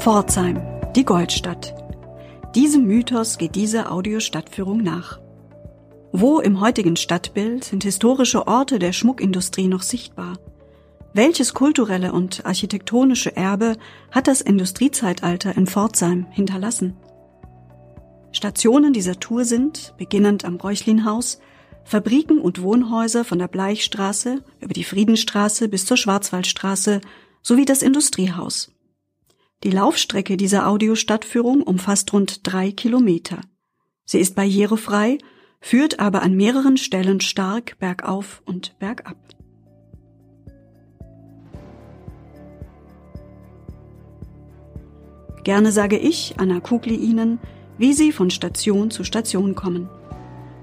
[0.00, 0.62] Pforzheim,
[0.96, 1.74] die Goldstadt.
[2.54, 5.20] Diesem Mythos geht diese Audiostadtführung nach.
[6.10, 10.38] Wo im heutigen Stadtbild sind historische Orte der Schmuckindustrie noch sichtbar?
[11.12, 13.76] Welches kulturelle und architektonische Erbe
[14.10, 16.96] hat das Industriezeitalter in Pforzheim hinterlassen?
[18.32, 21.40] Stationen dieser Tour sind, beginnend am Bräuchlinhaus,
[21.84, 27.02] Fabriken und Wohnhäuser von der Bleichstraße über die Friedenstraße bis zur Schwarzwaldstraße
[27.42, 28.72] sowie das Industriehaus.
[29.62, 33.42] Die Laufstrecke dieser Audiostadtführung umfasst rund drei Kilometer.
[34.06, 35.18] Sie ist barrierefrei,
[35.60, 39.18] führt aber an mehreren Stellen stark bergauf und bergab.
[45.44, 47.38] Gerne sage ich, Anna Kugli, Ihnen,
[47.76, 49.90] wie Sie von Station zu Station kommen.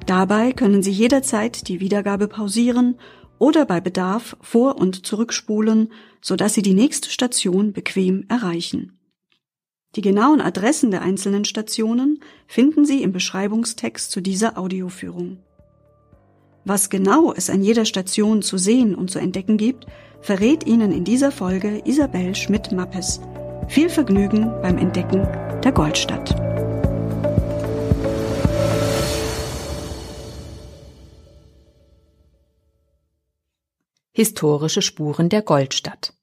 [0.08, 2.98] Dabei können Sie jederzeit die Wiedergabe pausieren
[3.40, 8.97] oder bei Bedarf vor- und zurückspulen, sodass Sie die nächste Station bequem erreichen.
[9.96, 15.40] Die genauen Adressen der einzelnen Stationen finden Sie im Beschreibungstext zu dieser Audioführung.
[16.66, 19.88] Was genau es an jeder Station zu sehen und zu entdecken gibt,
[20.20, 23.22] verrät Ihnen in dieser Folge Isabel Schmidt-Mappes.
[23.70, 25.24] Viel Vergnügen beim Entdecken
[25.64, 26.36] der Goldstadt.
[34.12, 36.17] Historische Spuren der Goldstadt.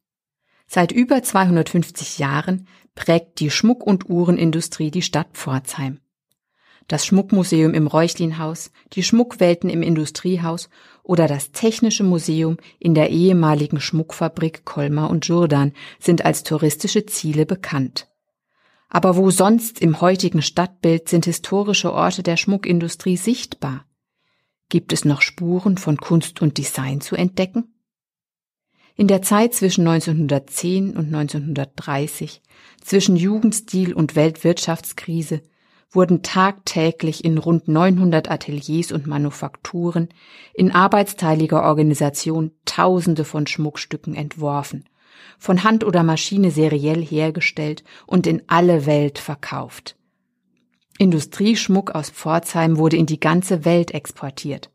[0.66, 6.00] Seit über 250 Jahren prägt die Schmuck- und Uhrenindustrie die Stadt Pforzheim.
[6.86, 10.68] Das Schmuckmuseum im Reuchlinhaus, die Schmuckwelten im Industriehaus
[11.02, 17.46] oder das Technische Museum in der ehemaligen Schmuckfabrik Kolmar und Jourdan sind als touristische Ziele
[17.46, 18.08] bekannt.
[18.90, 23.86] Aber wo sonst im heutigen Stadtbild sind historische Orte der Schmuckindustrie sichtbar?
[24.68, 27.73] Gibt es noch Spuren von Kunst und Design zu entdecken?
[28.96, 32.40] In der Zeit zwischen 1910 und 1930,
[32.80, 35.42] zwischen Jugendstil und Weltwirtschaftskrise,
[35.90, 40.08] wurden tagtäglich in rund 900 Ateliers und Manufakturen
[40.54, 44.88] in arbeitsteiliger Organisation Tausende von Schmuckstücken entworfen,
[45.38, 49.96] von Hand oder Maschine seriell hergestellt und in alle Welt verkauft.
[50.98, 54.70] Industrieschmuck aus Pforzheim wurde in die ganze Welt exportiert.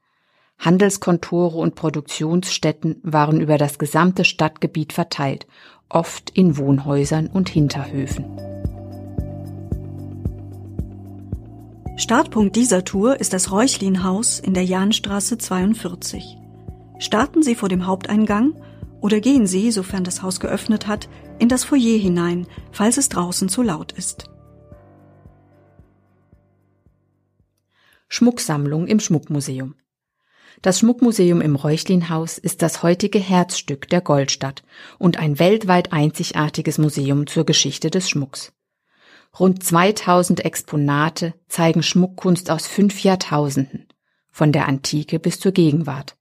[0.59, 5.47] Handelskontore und Produktionsstätten waren über das gesamte Stadtgebiet verteilt,
[5.87, 8.25] oft in Wohnhäusern und Hinterhöfen.
[11.95, 16.37] Startpunkt dieser Tour ist das Räuchlinhaus in der Jahnstraße 42.
[16.97, 18.53] Starten Sie vor dem Haupteingang
[18.99, 21.09] oder gehen Sie, sofern das Haus geöffnet hat,
[21.39, 24.29] in das Foyer hinein, falls es draußen zu laut ist.
[28.09, 29.75] Schmucksammlung im Schmuckmuseum
[30.61, 34.63] das Schmuckmuseum im Reuchlinhaus ist das heutige Herzstück der Goldstadt
[34.97, 38.51] und ein weltweit einzigartiges Museum zur Geschichte des Schmucks.
[39.39, 43.87] Rund 2000 Exponate zeigen Schmuckkunst aus fünf Jahrtausenden,
[44.31, 46.17] von der Antike bis zur Gegenwart.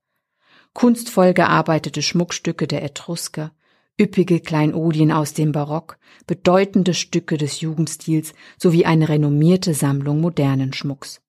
[0.73, 3.53] Kunstvoll gearbeitete Schmuckstücke der Etrusker,
[4.01, 11.21] üppige Kleinodien aus dem Barock, bedeutende Stücke des Jugendstils sowie eine renommierte Sammlung modernen Schmucks.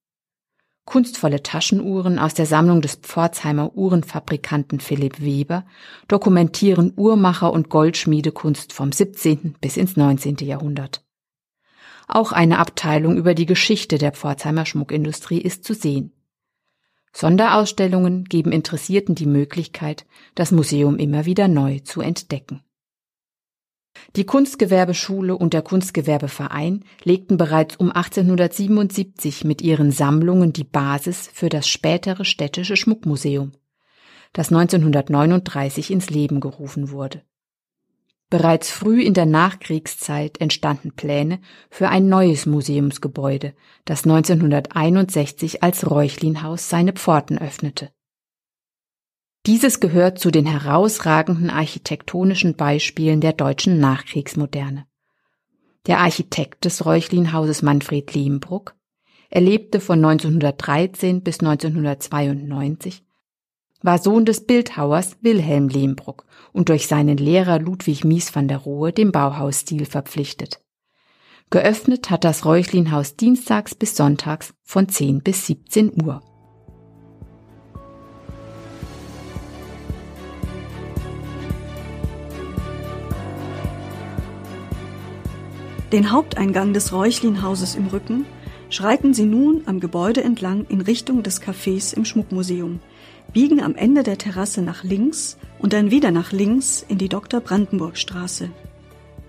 [0.89, 5.63] Kunstvolle Taschenuhren aus der Sammlung des Pforzheimer Uhrenfabrikanten Philipp Weber
[6.07, 9.53] dokumentieren Uhrmacher- und Goldschmiedekunst vom 17.
[9.61, 10.37] bis ins 19.
[10.37, 11.05] Jahrhundert.
[12.07, 16.11] Auch eine Abteilung über die Geschichte der Pforzheimer Schmuckindustrie ist zu sehen.
[17.13, 22.63] Sonderausstellungen geben Interessierten die Möglichkeit, das Museum immer wieder neu zu entdecken.
[24.15, 31.49] Die Kunstgewerbeschule und der Kunstgewerbeverein legten bereits um 1877 mit ihren Sammlungen die Basis für
[31.49, 33.51] das spätere städtische Schmuckmuseum,
[34.33, 37.23] das 1939 ins Leben gerufen wurde.
[38.29, 41.39] Bereits früh in der Nachkriegszeit entstanden Pläne
[41.71, 43.55] für ein neues Museumsgebäude,
[43.85, 47.89] das 1961 als Reuchlinhaus seine Pforten öffnete.
[49.45, 54.85] Dieses gehört zu den herausragenden architektonischen Beispielen der deutschen Nachkriegsmoderne.
[55.87, 58.75] Der Architekt des Reuchlinhauses Manfred Lehmbruck,
[59.29, 63.03] er lebte von 1913 bis 1992,
[63.81, 68.91] war Sohn des Bildhauers Wilhelm Lehmbruck und durch seinen Lehrer Ludwig Mies van der Rohe
[68.91, 70.61] dem Bauhausstil verpflichtet.
[71.49, 76.21] Geöffnet hat das Reuchlinhaus dienstags bis sonntags von 10 bis 17 Uhr.
[85.91, 88.25] Den Haupteingang des Räuchlinhauses im Rücken
[88.69, 92.79] schreiten Sie nun am Gebäude entlang in Richtung des Cafés im Schmuckmuseum,
[93.33, 97.39] biegen am Ende der Terrasse nach links und dann wieder nach links in die Dr.
[97.39, 98.51] Brandenburg Straße.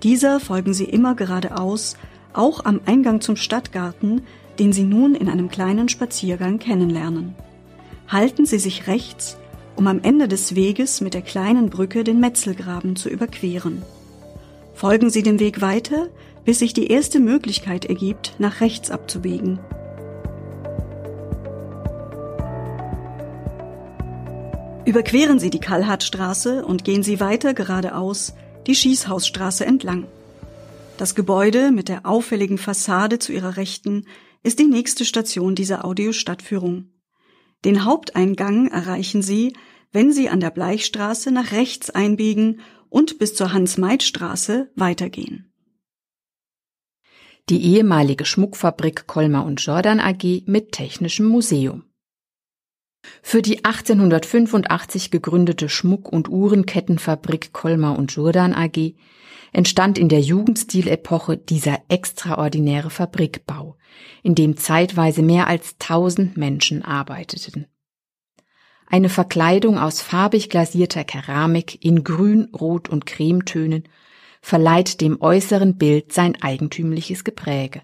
[0.02, 1.96] Dieser folgen Sie immer geradeaus,
[2.34, 4.22] auch am Eingang zum Stadtgarten,
[4.58, 7.34] den Sie nun in einem kleinen Spaziergang kennenlernen.
[8.06, 9.38] Halten Sie sich rechts,
[9.76, 13.82] um am Ende des Weges mit der kleinen Brücke den Metzelgraben zu überqueren.
[14.74, 16.08] Folgen Sie dem Weg weiter,
[16.44, 19.58] bis sich die erste Möglichkeit ergibt, nach rechts abzubiegen.
[24.86, 28.34] Überqueren Sie die Kallhardtstraße und gehen Sie weiter geradeaus
[28.66, 30.06] die Schießhausstraße entlang.
[30.96, 34.06] Das Gebäude mit der auffälligen Fassade zu Ihrer Rechten
[34.42, 36.90] ist die nächste Station dieser Audiostadtführung.
[37.64, 39.54] Den Haupteingang erreichen Sie,
[39.92, 45.49] wenn Sie an der Bleichstraße nach rechts einbiegen und bis zur Hans-Meid-Straße weitergehen.
[47.50, 51.82] Die ehemalige Schmuckfabrik Kolmer und Jordan AG mit technischem Museum.
[53.22, 58.94] Für die 1885 gegründete Schmuck- und Uhrenkettenfabrik Kolmer und Jordan AG
[59.52, 63.76] entstand in der Jugendstilepoche dieser extraordinäre Fabrikbau,
[64.22, 67.66] in dem zeitweise mehr als tausend Menschen arbeiteten.
[68.86, 73.88] Eine Verkleidung aus farbig glasierter Keramik in Grün, Rot und Cremetönen
[74.40, 77.82] verleiht dem äußeren Bild sein eigentümliches Gepräge.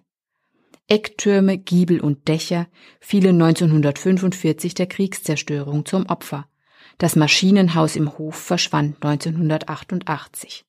[0.89, 2.69] Ecktürme, Giebel und Dächer
[3.01, 6.49] fielen 1945 der Kriegszerstörung zum Opfer.
[6.99, 10.65] Das Maschinenhaus im Hof verschwand 1988.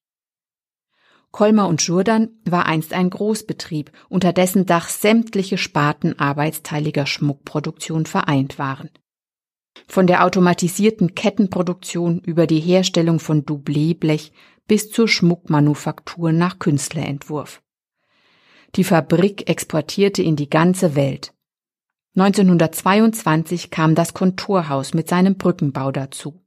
[1.31, 8.57] Kolmer und Jourdan war einst ein Großbetrieb, unter dessen Dach sämtliche Sparten arbeitsteiliger Schmuckproduktion vereint
[8.57, 8.89] waren.
[9.87, 14.31] Von der automatisierten Kettenproduktion über die Herstellung von Doubleblech
[14.67, 17.61] bis zur Schmuckmanufaktur nach Künstlerentwurf.
[18.75, 21.33] Die Fabrik exportierte in die ganze Welt.
[22.15, 26.43] 1922 kam das Konturhaus mit seinem Brückenbau dazu.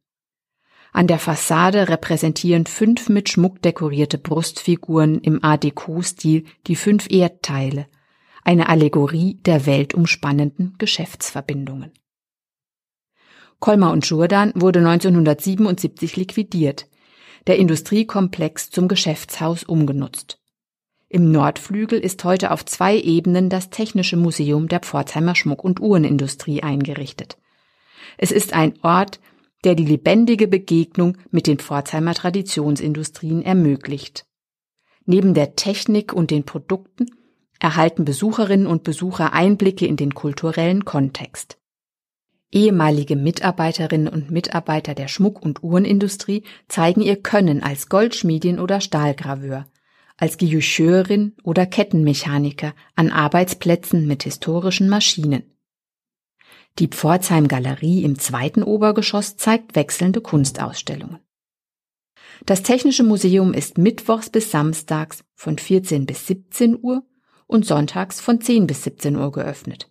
[0.93, 7.87] An der Fassade repräsentieren fünf mit Schmuck dekorierte Brustfiguren im Art Deco-Stil die fünf Erdteile,
[8.43, 11.93] eine Allegorie der weltumspannenden Geschäftsverbindungen.
[13.61, 16.90] Kolmar und Jourdan wurde 1977 liquidiert,
[17.47, 20.39] der Industriekomplex zum Geschäftshaus umgenutzt.
[21.09, 26.63] Im Nordflügel ist heute auf zwei Ebenen das Technische Museum der Pforzheimer Schmuck- und Uhrenindustrie
[26.63, 27.37] eingerichtet.
[28.17, 29.21] Es ist ein Ort,
[29.65, 34.25] der die lebendige Begegnung mit den Pforzheimer Traditionsindustrien ermöglicht.
[35.05, 37.07] Neben der Technik und den Produkten
[37.59, 41.60] erhalten Besucherinnen und Besucher Einblicke in den kulturellen Kontext.
[42.52, 49.67] Ehemalige Mitarbeiterinnen und Mitarbeiter der Schmuck- und Uhrenindustrie zeigen ihr Können als Goldschmiedin oder Stahlgraveur,
[50.17, 55.44] als Guilloucheurin oder Kettenmechaniker an Arbeitsplätzen mit historischen Maschinen.
[56.81, 61.20] Die Pforzheim Galerie im zweiten Obergeschoss zeigt wechselnde Kunstausstellungen.
[62.47, 67.05] Das Technische Museum ist mittwochs bis samstags von 14 bis 17 Uhr
[67.47, 69.91] und sonntags von 10 bis 17 Uhr geöffnet.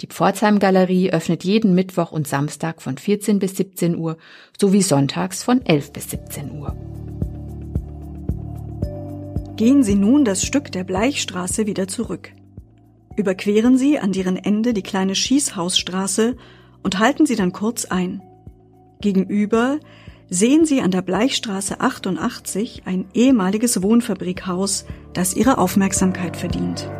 [0.00, 4.16] Die Pforzheim Galerie öffnet jeden Mittwoch und Samstag von 14 bis 17 Uhr
[4.60, 6.76] sowie sonntags von 11 bis 17 Uhr.
[9.56, 12.32] Gehen Sie nun das Stück der Bleichstraße wieder zurück.
[13.16, 16.36] Überqueren Sie an deren Ende die kleine Schießhausstraße
[16.82, 18.20] und halten Sie dann kurz ein.
[19.00, 19.78] Gegenüber
[20.28, 26.90] sehen Sie an der Bleichstraße 88 ein ehemaliges Wohnfabrikhaus, das Ihre Aufmerksamkeit verdient.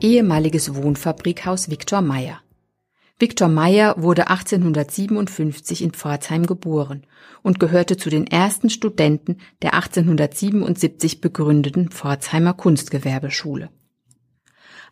[0.00, 2.40] Ehemaliges Wohnfabrikhaus Viktor Meyer
[3.18, 7.04] Viktor Meyer wurde 1857 in Pforzheim geboren
[7.42, 13.70] und gehörte zu den ersten Studenten der 1877 begründeten Pforzheimer Kunstgewerbeschule.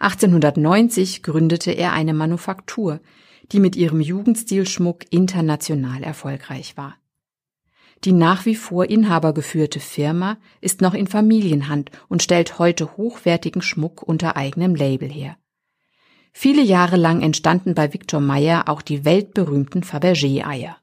[0.00, 2.98] 1890 gründete er eine Manufaktur,
[3.52, 6.96] die mit ihrem Jugendstilschmuck international erfolgreich war.
[8.04, 14.02] Die nach wie vor inhabergeführte Firma ist noch in Familienhand und stellt heute hochwertigen Schmuck
[14.02, 15.36] unter eigenem Label her.
[16.32, 20.76] Viele Jahre lang entstanden bei Victor Meyer auch die weltberühmten Fabergé-Eier.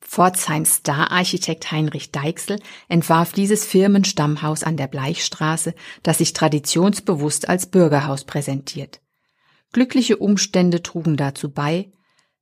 [0.00, 8.24] Pforzheims Star-Architekt Heinrich Deichsel entwarf dieses Firmenstammhaus an der Bleichstraße, das sich traditionsbewusst als Bürgerhaus
[8.24, 9.00] präsentiert.
[9.72, 11.92] Glückliche Umstände trugen dazu bei,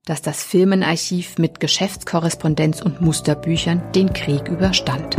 [0.05, 5.17] dass das Firmenarchiv mit Geschäftskorrespondenz und Musterbüchern den Krieg überstand.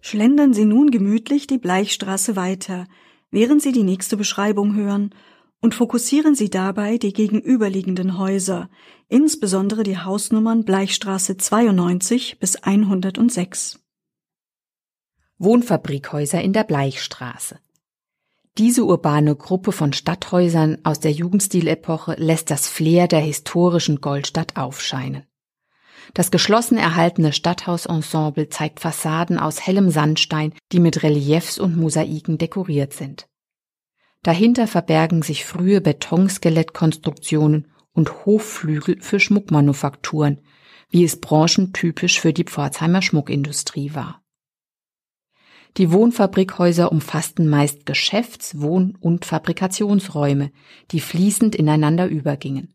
[0.00, 2.86] Schlendern Sie nun gemütlich die Bleichstraße weiter,
[3.30, 5.14] während Sie die nächste Beschreibung hören,
[5.62, 8.68] und fokussieren Sie dabei die gegenüberliegenden Häuser,
[9.08, 13.78] insbesondere die Hausnummern Bleichstraße 92 bis 106.
[15.38, 17.60] Wohnfabrikhäuser in der Bleichstraße.
[18.58, 25.24] Diese urbane Gruppe von Stadthäusern aus der Jugendstilepoche lässt das Flair der historischen Goldstadt aufscheinen.
[26.12, 32.92] Das geschlossen erhaltene Stadthausensemble zeigt Fassaden aus hellem Sandstein, die mit Reliefs und Mosaiken dekoriert
[32.92, 33.26] sind.
[34.22, 40.40] Dahinter verbergen sich frühe Betonskelettkonstruktionen und Hofflügel für Schmuckmanufakturen,
[40.90, 44.21] wie es branchentypisch für die Pforzheimer Schmuckindustrie war.
[45.78, 50.52] Die Wohnfabrikhäuser umfassten meist Geschäfts-, Wohn- und Fabrikationsräume,
[50.90, 52.74] die fließend ineinander übergingen.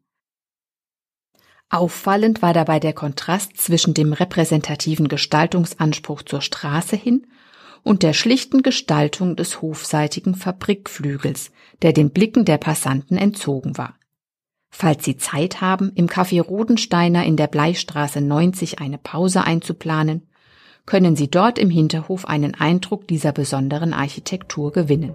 [1.70, 7.28] Auffallend war dabei der Kontrast zwischen dem repräsentativen Gestaltungsanspruch zur Straße hin
[7.84, 11.52] und der schlichten Gestaltung des hofseitigen Fabrikflügels,
[11.82, 13.96] der den Blicken der Passanten entzogen war.
[14.70, 20.30] Falls Sie Zeit haben, im Café Rodensteiner in der Bleistraße 90 eine Pause einzuplanen,
[20.88, 25.14] können Sie dort im Hinterhof einen Eindruck dieser besonderen Architektur gewinnen.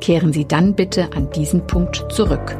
[0.00, 2.56] Kehren Sie dann bitte an diesen Punkt zurück.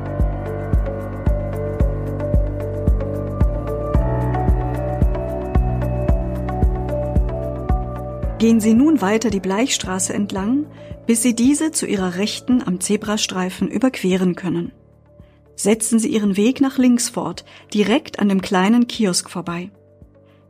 [8.39, 10.67] Gehen Sie nun weiter die Bleichstraße entlang,
[11.07, 14.73] bis Sie diese zu Ihrer Rechten am Zebrastreifen überqueren können.
[15.55, 19.71] Setzen Sie Ihren Weg nach links fort, direkt an dem kleinen Kiosk vorbei.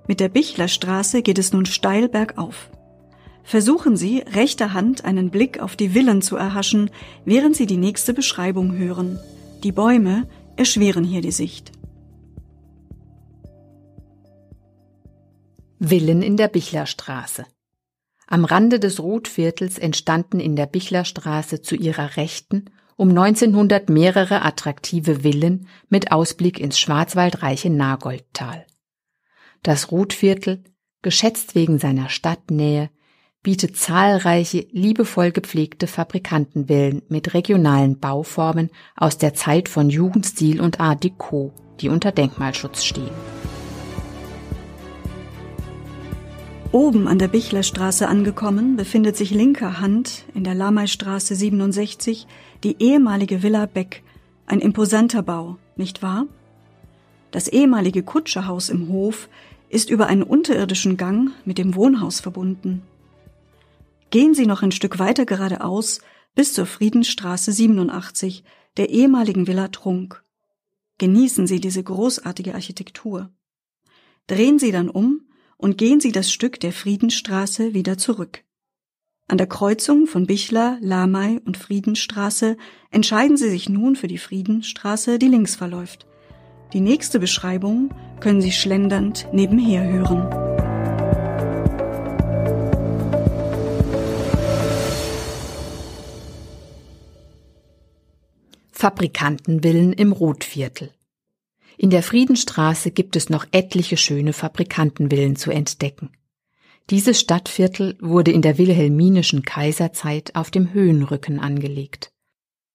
[0.08, 2.70] Mit der Bichlerstraße geht es nun steil bergauf.
[3.42, 6.90] Versuchen Sie, rechter Hand einen Blick auf die Villen zu erhaschen,
[7.24, 9.18] während Sie die nächste Beschreibung hören.
[9.62, 11.72] Die Bäume erschweren hier die Sicht.
[15.80, 17.44] Villen in der Bichlerstraße
[18.26, 25.22] am Rande des Rotviertels entstanden in der Bichlerstraße zu ihrer Rechten um 1900 mehrere attraktive
[25.22, 28.66] Villen mit Ausblick ins schwarzwaldreiche Nagoldtal.
[29.66, 30.62] Das Rotviertel,
[31.02, 32.88] geschätzt wegen seiner Stadtnähe,
[33.42, 41.02] bietet zahlreiche liebevoll gepflegte Fabrikantenvillen mit regionalen Bauformen aus der Zeit von Jugendstil und Art
[41.02, 43.10] Deco, die unter Denkmalschutz stehen.
[46.70, 52.28] Oben an der Bichlerstraße angekommen, befindet sich linker Hand in der Lameistraße 67
[52.62, 54.04] die ehemalige Villa Beck,
[54.46, 56.26] ein imposanter Bau, nicht wahr?
[57.32, 59.28] Das ehemalige Kutscherhaus im Hof
[59.68, 62.82] ist über einen unterirdischen Gang mit dem Wohnhaus verbunden.
[64.10, 66.00] Gehen Sie noch ein Stück weiter geradeaus
[66.34, 68.44] bis zur Friedensstraße 87,
[68.76, 70.22] der ehemaligen Villa Trunk.
[70.98, 73.30] Genießen Sie diese großartige Architektur.
[74.26, 78.44] Drehen Sie dann um und gehen Sie das Stück der Friedenstraße wieder zurück.
[79.28, 82.56] An der Kreuzung von Bichler, Lamay und Friedenstraße
[82.90, 86.06] entscheiden Sie sich nun für die Friedenstraße, die links verläuft.
[86.76, 87.88] Die nächste Beschreibung
[88.20, 90.28] können Sie schlendernd nebenher hören.
[98.72, 100.90] Fabrikantenvillen im Rotviertel.
[101.78, 106.10] In der Friedenstraße gibt es noch etliche schöne Fabrikantenvillen zu entdecken.
[106.90, 112.12] Dieses Stadtviertel wurde in der wilhelminischen Kaiserzeit auf dem Höhenrücken angelegt.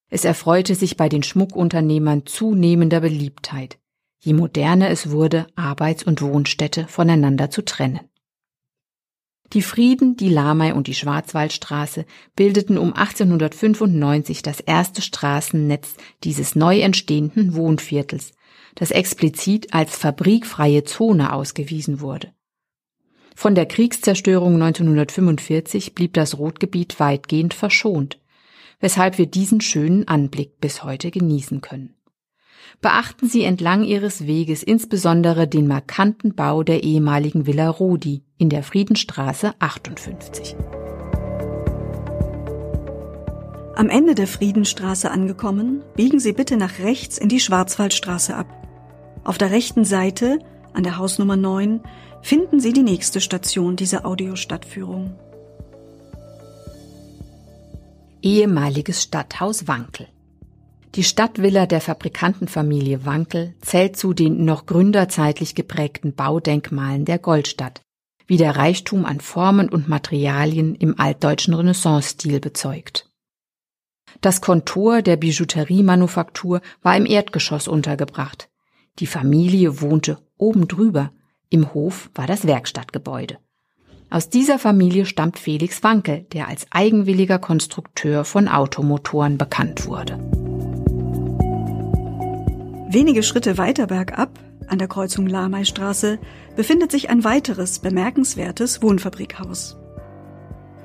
[0.10, 3.78] Es erfreute sich bei den Schmuckunternehmern zunehmender Beliebtheit,
[4.24, 8.02] je moderner es wurde, Arbeits- und Wohnstätte voneinander zu trennen.
[9.54, 16.80] Die Frieden, die Lamay und die Schwarzwaldstraße bildeten um 1895 das erste Straßennetz dieses neu
[16.80, 18.32] entstehenden Wohnviertels,
[18.76, 22.32] das explizit als fabrikfreie Zone ausgewiesen wurde.
[23.36, 28.20] Von der Kriegszerstörung 1945 blieb das Rotgebiet weitgehend verschont,
[28.80, 31.96] weshalb wir diesen schönen Anblick bis heute genießen können.
[32.82, 38.64] Beachten Sie entlang Ihres Weges insbesondere den markanten Bau der ehemaligen Villa Rodi in der
[38.64, 40.56] Friedenstraße 58.
[43.76, 48.48] Am Ende der Friedenstraße angekommen, biegen Sie bitte nach rechts in die Schwarzwaldstraße ab.
[49.24, 50.40] Auf der rechten Seite,
[50.74, 51.82] an der Hausnummer 9,
[52.24, 55.16] finden Sie die nächste Station dieser Audiostadtführung.
[58.24, 60.08] Ehemaliges Stadthaus Wankel.
[60.96, 67.82] Die Stadtvilla der Fabrikantenfamilie Wankel zählt zu den noch gründerzeitlich geprägten Baudenkmalen der Goldstadt,
[68.28, 73.10] wie der Reichtum an Formen und Materialien im altdeutschen Renaissance-Stil bezeugt.
[74.20, 78.50] Das Kontor der Bijouteriemanufaktur war im Erdgeschoss untergebracht.
[79.00, 81.14] Die Familie wohnte oben drüber.
[81.50, 83.38] Im Hof war das Werkstattgebäude.
[84.10, 90.20] Aus dieser Familie stammt Felix Wankel, der als eigenwilliger Konstrukteur von Automotoren bekannt wurde.
[92.94, 96.20] Wenige Schritte weiter bergab, an der Kreuzung Lameistraße,
[96.58, 99.78] befindet sich ein weiteres bemerkenswertes Wohnfabrikhaus.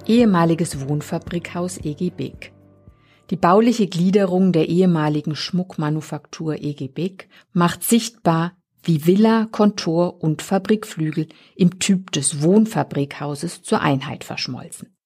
[0.07, 2.53] Ehemaliges Wohnfabrikhaus EG Beek.
[3.31, 8.53] Die bauliche Gliederung der ehemaligen Schmuckmanufaktur EG Beck macht sichtbar,
[8.85, 14.97] wie Villa, Kontor und Fabrikflügel im Typ des Wohnfabrikhauses zur Einheit verschmolzen.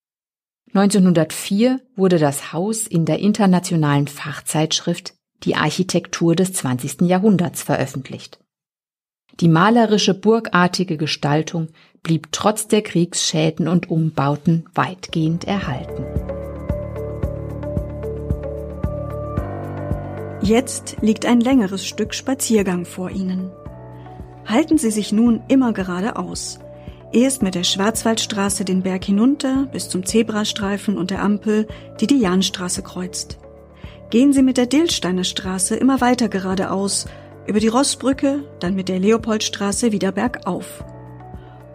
[0.74, 7.02] 1904 wurde das Haus in der internationalen Fachzeitschrift Die Architektur des 20.
[7.02, 8.38] Jahrhunderts veröffentlicht.
[9.40, 11.68] Die malerische burgartige Gestaltung
[12.02, 16.04] blieb trotz der Kriegsschäden und Umbauten weitgehend erhalten.
[20.42, 23.50] Jetzt liegt ein längeres Stück Spaziergang vor Ihnen.
[24.46, 26.58] Halten Sie sich nun immer geradeaus.
[27.12, 31.66] Erst mit der Schwarzwaldstraße den Berg hinunter bis zum Zebrastreifen und der Ampel,
[32.00, 33.38] die die Jahnstraße kreuzt.
[34.10, 37.06] Gehen Sie mit der Dillsteiner Straße immer weiter geradeaus,
[37.46, 40.84] über die Rossbrücke, dann mit der Leopoldstraße wieder bergauf.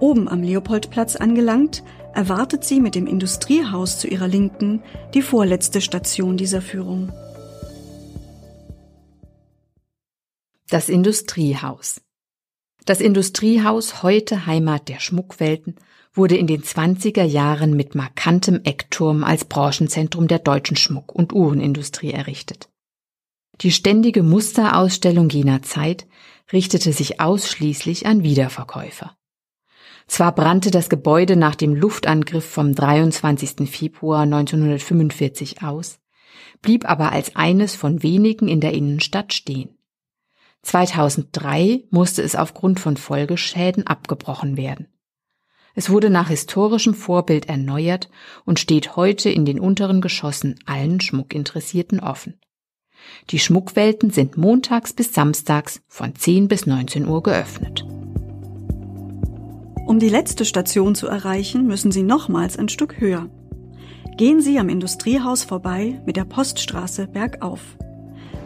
[0.01, 1.81] Oben am Leopoldplatz angelangt,
[2.13, 7.13] erwartet Sie mit dem Industriehaus zu Ihrer Linken die vorletzte Station dieser Führung.
[10.67, 12.01] Das Industriehaus.
[12.85, 15.75] Das Industriehaus, heute Heimat der Schmuckwelten,
[16.13, 22.11] wurde in den 20er Jahren mit markantem Eckturm als Branchenzentrum der deutschen Schmuck- und Uhrenindustrie
[22.11, 22.69] errichtet.
[23.61, 26.05] Die ständige Musterausstellung jener Zeit
[26.53, 29.17] richtete sich ausschließlich an Wiederverkäufer.
[30.05, 33.67] Zwar brannte das Gebäude nach dem Luftangriff vom 23.
[33.67, 35.97] Februar 1945 aus,
[36.61, 39.74] blieb aber als eines von wenigen in der Innenstadt stehen.
[40.65, 44.87] 2003 musste es aufgrund von Folgeschäden abgebrochen werden.
[45.75, 48.09] Es wurde nach historischem Vorbild erneuert
[48.45, 52.39] und steht heute in den unteren Geschossen allen Schmuckinteressierten offen.
[53.29, 57.85] Die Schmuckwelten sind montags bis samstags von 10 bis 19 Uhr geöffnet.
[59.85, 63.29] Um die letzte Station zu erreichen, müssen Sie nochmals ein Stück höher.
[64.17, 67.61] Gehen Sie am Industriehaus vorbei mit der Poststraße bergauf.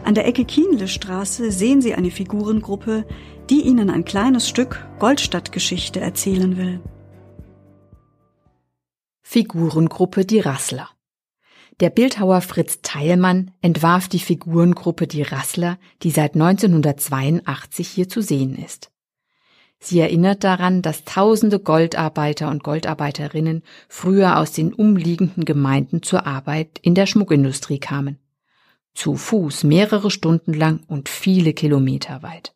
[0.04, 3.06] An der Ecke Kienle-Straße sehen Sie eine Figurengruppe,
[3.48, 6.80] die Ihnen ein kleines Stück Goldstadtgeschichte erzählen will.
[9.22, 10.88] Figurengruppe Die Rassler
[11.78, 18.56] Der Bildhauer Fritz Teilmann entwarf die Figurengruppe Die Rassler, die seit 1982 hier zu sehen
[18.56, 18.90] ist.
[19.78, 26.78] Sie erinnert daran, dass tausende Goldarbeiter und Goldarbeiterinnen früher aus den umliegenden Gemeinden zur Arbeit
[26.82, 28.18] in der Schmuckindustrie kamen
[28.94, 32.54] zu Fuß mehrere Stunden lang und viele Kilometer weit.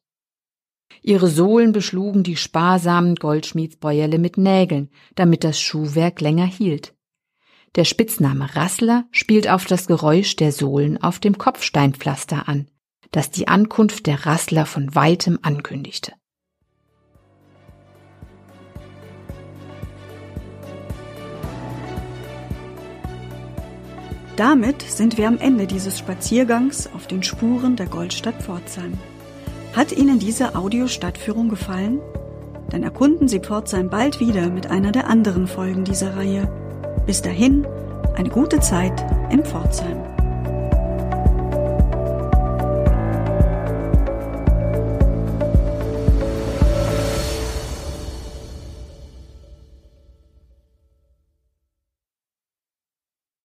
[1.03, 6.94] Ihre Sohlen beschlugen die sparsamen Goldschmiedsbäuerle mit Nägeln, damit das Schuhwerk länger hielt.
[7.75, 12.68] Der Spitzname Rassler spielt auf das Geräusch der Sohlen auf dem Kopfsteinpflaster an,
[13.11, 16.12] das die Ankunft der Rassler von weitem ankündigte.
[24.37, 28.94] Damit sind wir am Ende dieses Spaziergangs auf den Spuren der Goldstadt Pforzheim.
[29.75, 32.01] Hat Ihnen diese Audiostadtführung gefallen?
[32.70, 36.51] Dann erkunden Sie Pforzheim bald wieder mit einer der anderen Folgen dieser Reihe.
[37.07, 37.64] Bis dahin,
[38.16, 40.13] eine gute Zeit in Pforzheim.